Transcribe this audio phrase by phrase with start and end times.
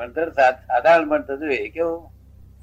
[0.00, 2.04] ભણતર સાધારણ ભણતર જોઈએ કેવું?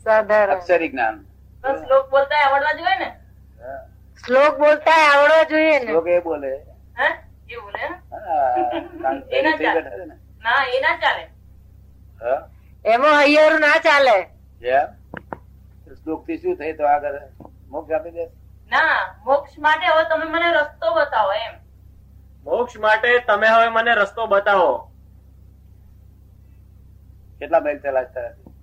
[0.06, 0.54] સાધારણ.
[0.54, 1.18] અક્ષરી જ્ઞાન.
[1.64, 3.10] શ્લોક બોલતા આવડવા જોઈએ ને?
[4.24, 5.86] શ્લોક બોલતા આવડવા જોઈએ ને?
[5.86, 6.52] શ્લોક એ બોલે.
[7.00, 7.10] હે?
[7.50, 7.86] એ ને.
[9.30, 11.24] એ ના ચાલે.
[12.86, 14.18] એમાં હૈયર ના ચાલે.
[16.04, 17.22] શ્લોકથી શું તો આગળ
[17.70, 18.26] મોક્ષ આપી દે?
[18.72, 21.56] ના મોક્ષ માટે હવે તમે મને રસ્તો બતાવો એમ.
[22.46, 24.72] મોક્ષ માટે તમે હવે મને રસ્તો બતાવો.
[27.42, 28.54] કેટલા માઇલ ચલાશે તારાથી?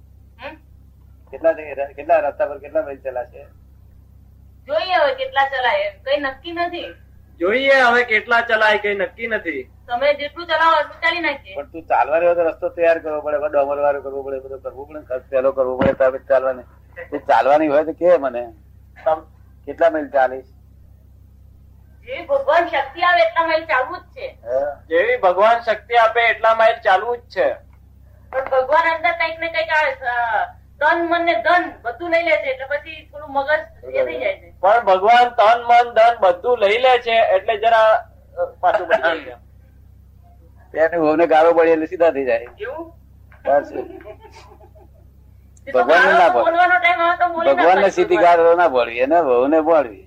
[1.33, 1.55] કેટલા
[1.97, 3.47] કેટલા રસ્તા પર કેટલા માઇલ ચલાશે
[4.69, 5.89] જોઈએ હવે કેટલા ચલાય.
[6.05, 6.91] કઈ નક્કી નથી.
[7.41, 9.63] જોઈએ હવે કેટલા ચલાય કઈ નક્કી નથી.
[9.89, 13.49] તમે જેટલું ચલાવો એટલું ચાલી નાખીએ પણ તું ચાલવા રહ્યો તો રસ્તો તૈયાર કરવો પડે
[13.49, 16.67] ડોમર વાળો કરવો પડે બધું કરવું પડે ખર્ચ પહેલો કરવો પડે તારે ચાલવાની.
[17.11, 18.43] તે ચાલવાની હોય તો કે મને.
[19.69, 20.51] કેટલા માઇલ ચાલીશ?
[22.09, 24.27] જે ભગવાન શક્તિ આવે એટલા માઇલ ચાલવું જ છે.
[24.89, 27.47] જેવી ભગવાન શક્તિ આપે એટલા માઇલ ચાલવું જ છે.
[28.35, 29.71] પણ ભગવાન અંદર કંઈક ને કંઈક
[30.81, 34.35] તન મન ને ધન બધું લઈ લે છે એટલે પછી થોડું મગજ એ થઈ જાય
[34.35, 34.49] છે.
[34.63, 37.91] પણ ભગવાન તન મન ધન બધું લઈ લે છે એટલે જરા
[38.61, 38.89] પાછું
[40.99, 42.49] વહુને ગાળો પડે એટલે સીધા થઈ જાય.
[42.61, 42.87] એવું?
[45.67, 50.03] તો ના બોલી ભગવાન ને સીધી ગાળો ના પડવી એને વહુને પડવી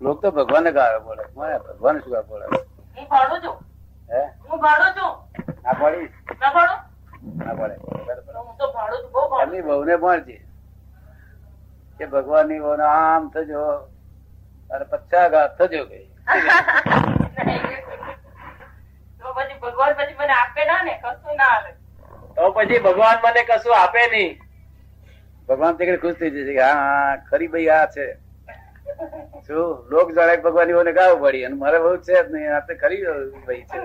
[0.00, 1.24] લોક તો ભગવાનને ગાળો પડે.
[1.68, 2.65] ભગવાન શું ગાળો પડે?
[3.06, 3.56] હું ભાડું છું.
[4.10, 4.22] હે?
[4.42, 5.12] હું ભાડું છું.
[5.64, 6.08] ના પડી
[6.40, 6.80] ના ભાડું?
[7.36, 7.76] ના પડે
[8.26, 10.36] તો હું તો ભાડું છું બહુ એમની બહુને મળશે
[12.00, 13.62] કે ભગવાનની બહુ આમ થજો
[14.70, 16.00] અને પચાઘાત થજો કે.
[19.36, 21.70] પછી ભગવાન પછી મને આપે ના ને કશું ના આવે.
[22.36, 24.38] તો પછી ભગવાન મને કશું આપે નહીં.
[25.48, 28.06] ભગવાન તે ખુશ થઈ જશે હા ખરી ભાઈ આ છે.
[29.46, 33.02] શું લોક જાણે ભગવાન એવો ગાવું પડી અને મારે બહુ છે જ નહીં આપણે કરી
[33.46, 33.78] ભાઈ છે.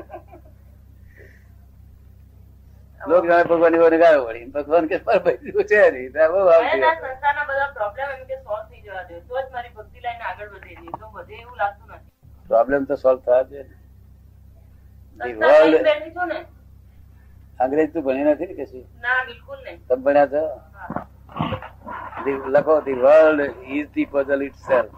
[3.01, 6.81] લોક જાણે ભગવાન એવો ગાવું પડી ભગવાન કે પર ભાઈ છે નહીં ત્યાં બહુ આવતી
[7.01, 9.13] સંસારના બધા પ્રોબ્લેમ એમ કે સોલ્વ થઈ જવા દે.
[9.27, 12.09] તો જ મારી ભક્તિ લાઈન આગળ વધે નહીં તો વધે એવું લાગતું નથી.
[12.49, 13.75] પ્રોબ્લેમ તો સોલ્વ થવા દે ને.
[17.59, 19.77] અંગ્રેજ તું ભણી નથી ને કશું ના બિલકુલ નહીં.
[19.87, 20.43] તમે ભણ્યા છો?
[22.29, 24.91] લખો the world is the puzzle itself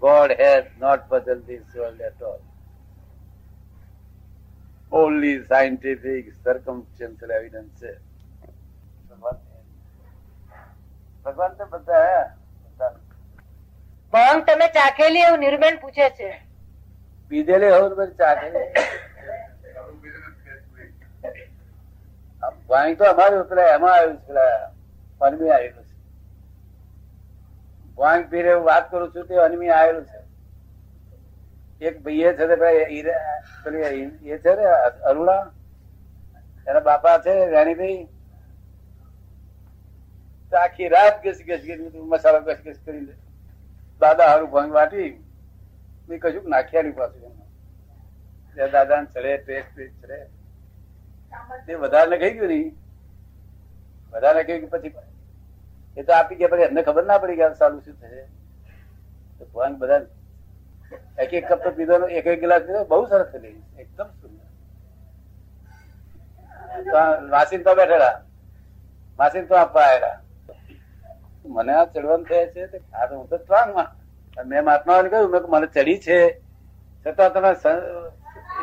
[0.00, 2.38] God has not puzzle this world at all
[4.92, 8.14] only scientific circumstantial evidence છે
[11.24, 12.24] ભગવાન તો બધા હે.
[12.64, 14.38] બધા.
[14.38, 16.46] તમે ચાખેલી એવું નિર્મેન પૂછે છે.
[17.28, 18.72] પીધેલી હોવ તો ચાખેલી.
[22.42, 24.73] ચાખે તો અમારું ઉતરાય એમાં આવ્યું છે
[25.26, 25.94] અનમી આવેલું છે.
[27.98, 30.18] ગોંગ પીરે વાત કરું છું તે અનમી આવેલું છે.
[31.80, 32.82] એક ભાઈએ છે તે ભાઈ
[34.32, 34.66] એ છે ને
[35.10, 35.42] અરુણા,
[36.66, 38.02] એના બાપા છે, રાણીભાઈ.
[40.52, 43.14] આખી રાત ઘસ ઘસ ઘસ મસાલો ઘસ ઘસ કરી દે
[44.00, 45.10] દાદા હારું ભંગ વાટી,
[46.08, 47.32] મેં કશું નાખ્યા નહીં પાછું
[48.72, 50.18] દાદા ને ચડે, ટેસ્ટ ચડે.
[51.66, 52.68] તે વધારે ગઈ ગયું નહીં.
[54.14, 54.92] વધારે કહ્યું કે પછી
[55.96, 58.22] એ તો આપી ગયા, પછી એમને ખબર ના પડી ગયા સારું શું થશે.
[59.38, 60.02] તો ભગવાન બધા
[61.22, 64.46] એક એક કપ તો પીધો એક એક ગ્લાસ પીધો, બહુ સરસ થઈ એકદમ સુંદર.
[67.34, 68.16] વાસીન તો બેઠેલા
[69.18, 70.16] વાસીન તો આપવા આવેલા.
[71.54, 73.88] મને આ ચડવાનું થયા છે આ તો હું તો સ્ટ્રોંગમાં
[74.50, 76.18] મેં મહાત્માઓને કહ્યું, મેં મને ચડી છે.
[77.06, 77.50] છતાં તમે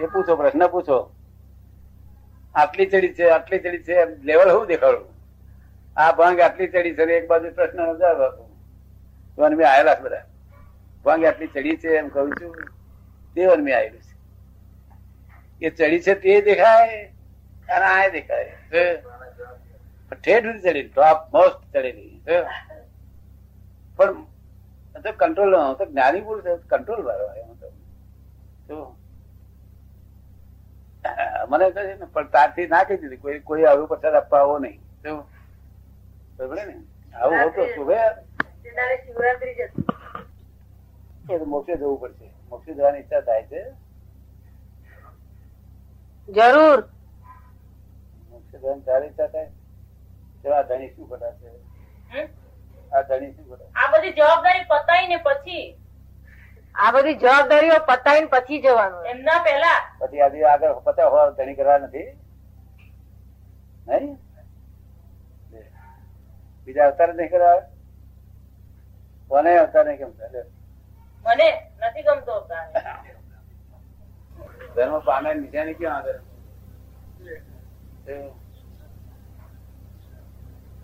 [0.04, 0.98] એ પૂછો, પ્રશ્ન પૂછો.
[2.56, 3.96] આટલી ચડી છે, આટલી ચડી છે
[4.30, 5.06] લેવલ હું દેખાડું?
[5.98, 8.22] આ ભંગ આટલી ચડી છે એક બાજુ પ્રશ્ન નો જવાબ
[9.36, 10.26] તો મેં આવેલા બધા.
[11.06, 12.54] ભંગ આટલી ચડી છે એમ કહું છું.
[13.36, 14.14] તે મેં આવેલું છે.
[15.62, 17.00] એ ચડી છે તે દેખાય
[17.70, 18.54] અને આ દેખાય.
[20.12, 22.20] ઠેઠ સુધી ચડી ટોપ મોસ્ટ ચડેલી
[23.98, 24.14] પણ
[25.04, 27.68] તો કંટ્રોલ તો જ્ઞાની પુરુષ કંટ્રોલ વાળો એમ તો.
[31.50, 34.80] મને કહે ને, પણ તારથી ના કહી દીધી કોઈ કોઈ આવું પ્રસાદ આપવા આવો નહીં.
[36.48, 36.84] ને?
[37.18, 37.96] આવું હોતો શુભે.
[38.64, 41.34] તે દાડે શિવરાત્રી જ હતી.
[41.34, 42.32] એ તો મોક્ષે જવું પડશે.
[42.50, 43.64] મોક્ષે જવાની ઈચ્છા થાય છે.
[46.32, 46.90] જરૂર.
[48.30, 49.52] મોક્ષે જવાની તારી ઈચ્છા થાય?
[50.54, 52.30] આ ધણી શું છે?
[52.96, 53.66] આ ધણી શું ખોટા?
[53.66, 55.78] આ બધી જવાબદારી પતાઈ ને પછી.
[56.76, 59.96] આ બધી જવાબદારીઓ પતાવીને પછી જવાનું એમના પહેલા.
[60.00, 62.04] પછી આજે આગળ પતા હોવા ધણી કરવા નથી?
[63.88, 64.31] નહીં?
[66.72, 67.62] બીજા અવતાર નહીં કરવા?
[69.32, 70.44] કોને અવતાર નહીં ગમતા?
[71.26, 71.48] મને
[71.82, 72.66] નથી ગમતો અવતાર.
[74.76, 76.20] ધર્મ પામે નિશાની ક્યાં આગળ
[78.08, 78.14] એ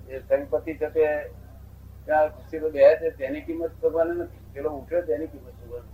[0.08, 0.16] એ
[0.80, 1.06] છે તે
[2.08, 4.44] ત્યાં ખુરશી બે છે તેની કિંમત ભગવાન નથી.
[4.54, 5.86] પેલો ઉઠ્યો તેની કિંમત ભગવાન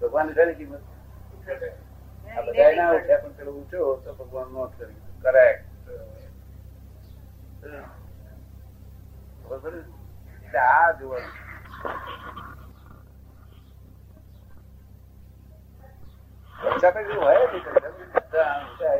[0.00, 0.84] ભગવાન છે કિંમત?
[2.28, 4.62] આ બધા ના ઉઠ્યા પણ પેલો ઉઠ્યો તો ભગવાન નો
[5.24, 5.67] કરેક્ટ
[9.48, 10.70] આ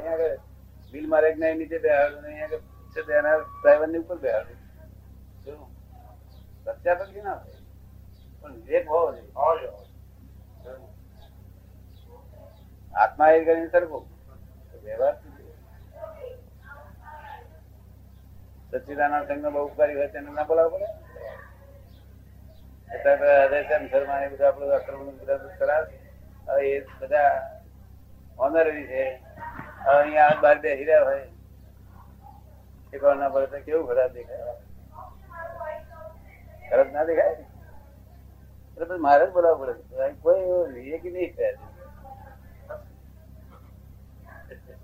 [0.09, 0.37] આગળ
[0.93, 1.07] બિલ
[2.27, 2.61] અહીંયા
[2.95, 4.59] છે તે એના ડ્રાઈવરની ઉપર બેહાડું
[5.45, 5.61] શું
[7.23, 7.39] ના
[8.43, 9.33] પણ વિવેક હોવો જોઈએ
[12.95, 13.99] આત્મા એ કરીને સરખો.
[14.85, 15.15] વ્યવહાર
[18.71, 20.87] સચ્ચિદાનંદ સંઘ બહુ ઉપકારી હોય તેને ના બોલાવવું પડે?
[22.95, 24.79] એ બધા બધા
[25.59, 25.95] કરાવે
[28.87, 29.21] છે.
[33.61, 34.55] કેવું ખરાબ દેખાય?
[36.71, 37.37] ખરાબ ના દેખાય?
[38.99, 40.13] મારે જ બોલાવવું પડે.
[40.13, 40.41] કોઈ
[40.73, 41.53] લઈએ કે નહીં થયા?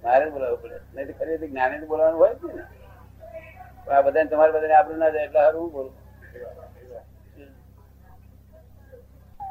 [0.05, 0.77] મારે બોલાવવું પડે.
[0.95, 2.84] નહીં તો ખરી જ્ઞાને બોલાવવાનું હોય જ ને.
[3.87, 5.95] આ બધાને તમારે બધાને આપણું ના જાય એટલે હારું હું બોલું.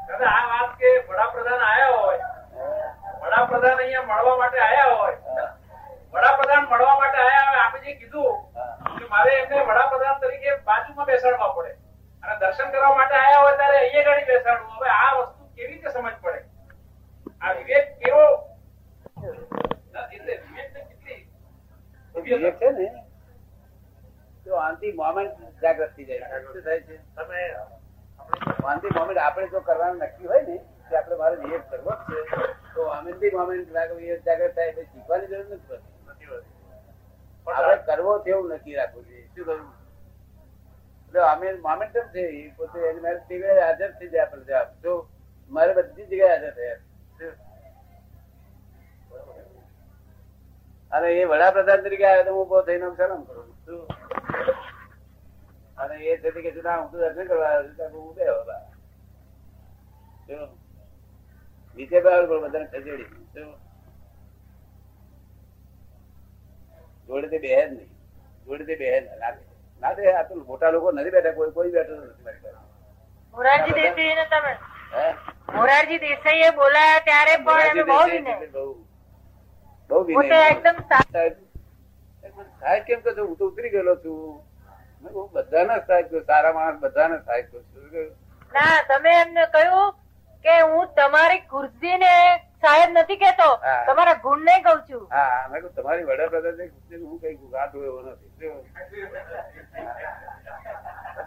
[0.08, 2.26] દાદા આ વાત કે વડાપ્રધાન આયા હોય
[3.22, 5.16] વડાપ્રધાન અહીંયા મળવા માટે આયા હોય
[6.14, 8.34] વડાપ્રધાન મળવા માટે આયા હોય આપણે જે કીધું
[8.98, 11.72] કે મારે એમને વડાપ્રધાન તરીકે બાજુમાં બેસાડવા પડે.
[12.22, 15.90] અને દર્શન કરવા માટે આયા હોય ત્યારે અહીંયા ગાડી બેસાડવું હવે આ વસ્તુ કેવી રીતે
[15.90, 16.40] સમજ પડે?
[17.40, 18.26] આ વિવેક કેવો?
[19.84, 21.20] એટલે કેટલી
[22.14, 22.86] વિવેક છે ને.
[24.66, 26.96] આંતિ મોમેન્ટ જાગૃત થઈ જાય છે.
[27.16, 27.38] તમે
[28.64, 30.56] આંતિ મોમેન્ટ આપણે જો કરવાનું નક્કી હોય ને
[30.88, 32.18] કે આપણે મારે વિવેક કરવો જ છે.
[32.74, 33.68] તો આનંદી મોમેન્ટ
[34.26, 36.52] જાગ્રત થાય એટલે શીખવાની જરૂર નથી પડતી.
[37.46, 39.72] આપણે કરવો તેવું નક્કી રાખવું જોઈએ શું કરવું?
[41.06, 42.22] એટલે અમે મોમેન્ટમ છે?
[42.40, 44.68] એ પોતે એની મારે તે હાજર થઈ જાય આપણે જવાબ.
[44.82, 44.92] જો
[45.50, 46.80] મારે બધી જગ્યાએ હાજર થયા.
[50.92, 53.43] અને એ વડાપ્રધાન તરીકે આવ્યા તો હું ઊભો થઈને સલામ કરું?
[55.78, 58.14] અને એ છે કે ના હું તો દર્શન કરવા આવ્યો છું હું.
[61.76, 63.08] નીચે બેહાડું પણ બધાને ખસેડી.
[67.08, 67.88] જોડે તે બેહે જ નહીં.
[68.46, 69.40] જોડે તે બેહે ના દે
[69.82, 72.58] ના દે આ તો મોટા લોકો નથી બેઠા કોઈ કોઈ બેઠો નથી મારી પાસે.
[73.34, 74.58] મોરારજી દેસાઈ ને તમે?
[74.92, 75.14] હે?
[75.54, 78.38] મોરારજી દેસાઈએ બોલાયા ત્યારે પણ બહુ વિનય.
[79.90, 80.48] બહુ વિનય.
[80.48, 80.76] એકદમ
[82.60, 84.40] સાહેબ કેમ કહો હું તો ઉતરી ગયેલો છું.
[85.04, 87.58] બધાને સાચો સારા માણસ બધાને સાચો
[88.54, 89.92] ના તમે એમને કહ્યું
[90.44, 92.12] કે હું તમારી કુર્સી ને
[92.60, 93.48] સાહેબ નથી કેતો
[93.86, 95.04] તમારા ગુણ ને કઉ છું.
[95.10, 98.52] હા મેં તમારી વડાપ્રધાનની કુર્સી હું કઈ ગુગાટ એવો નથી.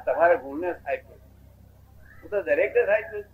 [0.06, 1.02] તમારા ગુણ ને સાહેબ
[2.20, 3.26] હું તો દરેક ને સાહેબ છું.